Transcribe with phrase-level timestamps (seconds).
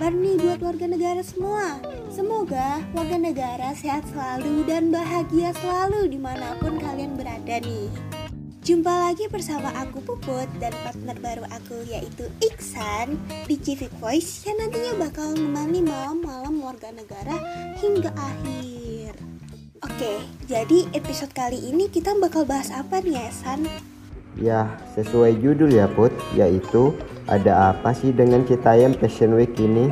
[0.00, 1.76] kabar nih buat warga negara semua?
[2.08, 7.92] Semoga warga negara sehat selalu dan bahagia selalu di mana pun kalian berada nih.
[8.64, 14.64] Jumpa lagi bersama aku Puput dan partner baru aku yaitu Iksan di Civic Voice yang
[14.64, 17.36] nantinya bakal menemani malam-malam warga negara
[17.76, 19.12] hingga akhir.
[19.84, 20.16] Oke,
[20.48, 23.28] jadi episode kali ini kita bakal bahas apa nih ya?
[24.38, 26.94] Ya, sesuai judul ya Put, yaitu
[27.26, 29.90] ada apa sih dengan Citayam Fashion Week ini?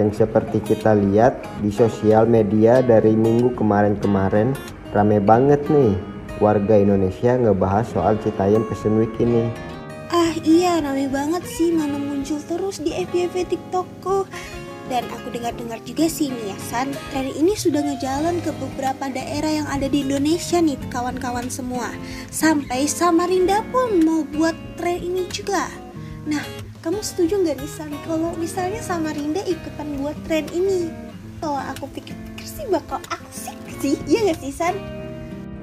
[0.00, 4.56] Yang seperti kita lihat di sosial media dari minggu kemarin-kemarin
[4.96, 5.92] rame banget nih
[6.40, 9.52] warga Indonesia ngebahas soal Citayam Fashion Week ini.
[10.08, 14.24] Ah iya, rame banget sih mana muncul terus di FYP TikTokku.
[14.90, 19.62] Dan aku dengar-dengar juga sih nih ya San, tren ini sudah ngejalan ke beberapa daerah
[19.62, 21.94] yang ada di Indonesia nih kawan-kawan semua.
[22.26, 25.70] Sampai Samarinda pun mau buat tren ini juga.
[26.26, 26.42] Nah,
[26.82, 30.90] kamu setuju nggak nih San kalau misalnya Samarinda ikutan buat tren ini?
[31.38, 34.74] Kalau aku pikir-pikir sih bakal asik sih, iya nggak sih San?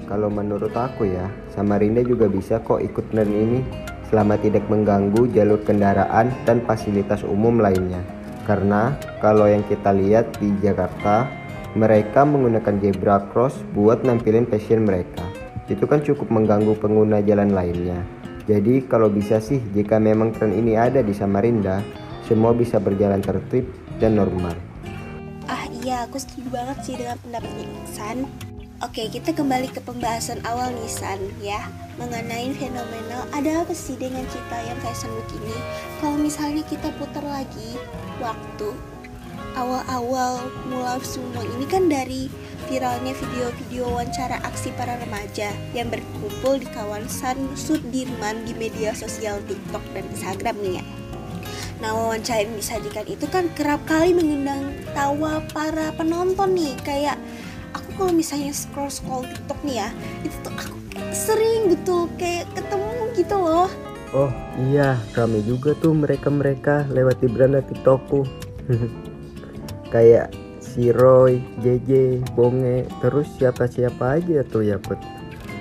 [0.07, 3.59] Kalau menurut aku ya, Samarinda juga bisa kok ikut tren ini
[4.07, 8.16] selama tidak mengganggu jalur kendaraan dan fasilitas umum lainnya.
[8.47, 11.27] Karena kalau yang kita lihat di Jakarta,
[11.75, 15.27] mereka menggunakan zebra cross buat nampilin fashion mereka.
[15.67, 17.99] Itu kan cukup mengganggu pengguna jalan lainnya.
[18.47, 21.83] Jadi kalau bisa sih jika memang tren ini ada di Samarinda,
[22.23, 23.67] semua bisa berjalan tertib
[23.99, 24.55] dan normal.
[25.51, 28.17] Ah iya, aku setuju banget sih dengan pendapatnya Iksan.
[28.77, 31.65] Oke, kita kembali ke pembahasan awal nih San ya
[31.97, 35.57] Mengenai fenomena ada apa sih dengan Citayam Fashion Week ini?
[35.97, 37.73] Kalau misalnya kita putar lagi
[38.21, 38.77] waktu
[39.57, 42.29] Awal-awal mulai semua ini kan dari
[42.69, 49.81] viralnya video-video wawancara aksi para remaja Yang berkumpul di kawasan Sudirman di media sosial TikTok
[49.97, 50.85] dan Instagram nih ya.
[51.81, 57.17] Nah wawancara yang disajikan itu kan kerap kali mengundang tawa para penonton nih Kayak
[57.97, 59.89] kalau misalnya scroll scroll TikTok nih ya
[60.21, 60.77] itu tuh aku
[61.09, 63.69] sering gitu kayak ketemu gitu loh
[64.07, 64.31] Oh
[64.71, 68.23] iya, kami juga tuh mereka-mereka lewat di beranda TikTokku.
[69.93, 70.31] Kayak
[70.63, 74.95] si Roy, JJ, Bonge, terus siapa-siapa aja tuh ya Put.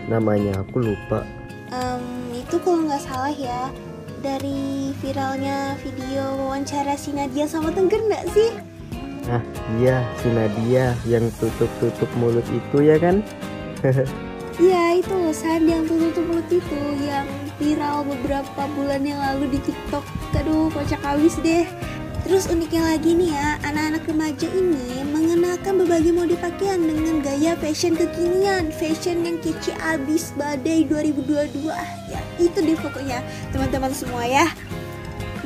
[0.06, 1.26] Namanya aku lupa.
[1.70, 3.66] um, itu kalau nggak salah ya
[4.22, 8.54] dari viralnya video wawancara si Nadia sama Tengger nggak sih
[9.26, 9.42] Ah
[9.82, 13.26] iya, si Nadia yang tutup-tutup mulut itu ya kan?
[14.56, 17.26] Iya itu loh San yang tutup mulut itu yang
[17.60, 20.06] viral beberapa bulan yang lalu di TikTok.
[20.32, 21.66] Aduh kocak habis deh.
[22.26, 27.94] Terus uniknya lagi nih ya, anak-anak remaja ini mengenakan berbagai mode pakaian dengan gaya fashion
[27.94, 31.70] kekinian, fashion yang kece abis badai 2022.
[31.70, 33.22] Ah, Ya itu deh pokoknya
[33.54, 34.50] teman-teman semua ya.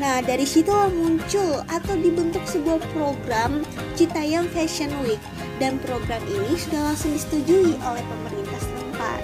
[0.00, 3.60] Nah dari situ muncul atau dibentuk sebuah program
[4.00, 5.20] Citayam Fashion Week
[5.60, 9.20] dan program ini sudah langsung disetujui oleh pemerintah setempat.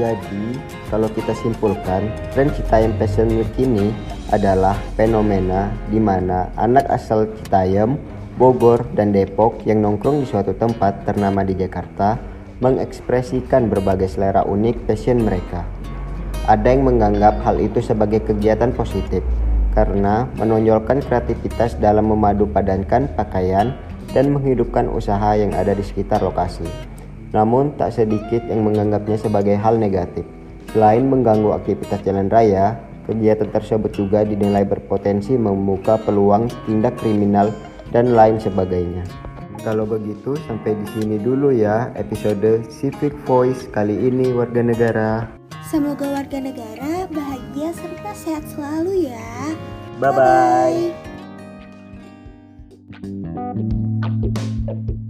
[0.00, 0.56] Jadi,
[0.88, 3.92] kalau kita simpulkan, tren Citayam Fashion Week ini
[4.32, 8.00] adalah fenomena di mana anak asal Citayam,
[8.40, 12.16] Bogor, dan Depok yang nongkrong di suatu tempat ternama di Jakarta
[12.64, 15.60] mengekspresikan berbagai selera unik fashion mereka.
[16.48, 19.20] Ada yang menganggap hal itu sebagai kegiatan positif
[19.76, 23.76] karena menonjolkan kreativitas dalam memadupadankan pakaian
[24.12, 26.64] dan menghidupkan usaha yang ada di sekitar lokasi.
[27.32, 30.24] Namun tak sedikit yang menganggapnya sebagai hal negatif.
[30.72, 32.76] Selain mengganggu aktivitas jalan raya,
[33.08, 37.52] kegiatan tersebut juga dinilai berpotensi membuka peluang tindak kriminal
[37.92, 39.04] dan lain sebagainya.
[39.64, 45.37] Kalau begitu sampai di sini dulu ya episode Civic Voice kali ini warga negara.
[45.68, 49.52] Semoga warga negara bahagia serta sehat selalu ya.
[50.00, 50.96] Bye bye.
[53.36, 55.04] Bye-bye.